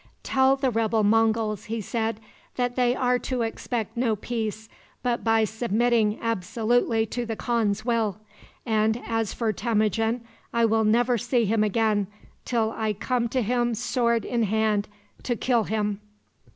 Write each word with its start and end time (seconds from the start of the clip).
"Tell 0.23 0.55
the 0.55 0.71
rebel 0.71 1.03
Monguls," 1.03 1.67
said 1.85 2.15
he, 2.17 2.25
"that 2.55 2.75
they 2.75 2.95
are 2.95 3.19
to 3.19 3.43
expect 3.43 3.95
no 3.95 4.15
peace 4.15 4.67
but 5.03 5.23
by 5.23 5.43
submitting 5.43 6.17
absolutely 6.23 7.05
to 7.05 7.23
the 7.23 7.35
khan's 7.35 7.85
will; 7.85 8.17
and 8.65 8.99
as 9.05 9.31
for 9.31 9.53
Temujin, 9.53 10.21
I 10.51 10.65
will 10.65 10.85
never 10.85 11.19
see 11.19 11.45
him 11.45 11.63
again 11.63 12.07
till 12.45 12.73
I 12.75 12.93
come 12.93 13.29
to 13.29 13.43
him 13.43 13.75
sword 13.75 14.25
in 14.25 14.41
hand 14.41 14.87
to 15.21 15.35
kill 15.35 15.65
him." 15.65 16.01